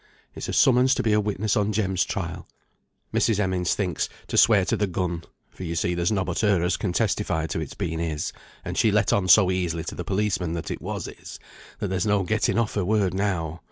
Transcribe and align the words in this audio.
It's 0.33 0.49
a 0.49 0.53
summons 0.53 0.95
to 0.95 1.03
be 1.03 1.13
a 1.13 1.19
witness 1.21 1.55
on 1.55 1.71
Jem's 1.71 2.03
trial 2.03 2.47
Mrs. 3.13 3.37
Heming 3.37 3.65
thinks, 3.65 4.09
to 4.29 4.35
swear 4.35 4.65
to 4.65 4.75
the 4.75 4.87
gun; 4.87 5.23
for, 5.51 5.61
yo 5.63 5.75
see, 5.75 5.93
there's 5.93 6.11
nobbut 6.11 6.39
her 6.39 6.63
as 6.63 6.75
can 6.75 6.91
testify 6.91 7.45
to 7.45 7.59
its 7.59 7.75
being 7.75 7.99
his, 7.99 8.33
and 8.65 8.79
she 8.79 8.89
let 8.91 9.13
on 9.13 9.27
so 9.27 9.51
easily 9.51 9.83
to 9.83 9.93
the 9.93 10.03
policeman 10.03 10.53
that 10.53 10.71
it 10.71 10.81
was 10.81 11.05
his, 11.05 11.37
that 11.77 11.89
there's 11.89 12.07
no 12.07 12.23
getting 12.23 12.57
off 12.57 12.73
her 12.73 12.83
word 12.83 13.13
now. 13.13 13.59